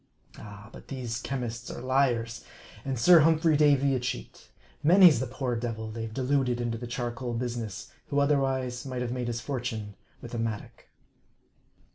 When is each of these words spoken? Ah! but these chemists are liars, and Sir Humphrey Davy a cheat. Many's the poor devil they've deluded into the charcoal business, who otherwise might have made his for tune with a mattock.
Ah! 0.39 0.71
but 0.73 0.87
these 0.87 1.21
chemists 1.21 1.69
are 1.69 1.79
liars, 1.83 2.43
and 2.83 2.97
Sir 2.97 3.19
Humphrey 3.19 3.55
Davy 3.55 3.93
a 3.93 3.99
cheat. 3.99 4.49
Many's 4.81 5.19
the 5.19 5.27
poor 5.27 5.55
devil 5.55 5.91
they've 5.91 6.11
deluded 6.11 6.59
into 6.59 6.79
the 6.79 6.87
charcoal 6.87 7.35
business, 7.35 7.91
who 8.07 8.17
otherwise 8.17 8.83
might 8.83 9.03
have 9.03 9.11
made 9.11 9.27
his 9.27 9.41
for 9.41 9.59
tune 9.59 9.93
with 10.19 10.33
a 10.33 10.39
mattock. 10.39 10.87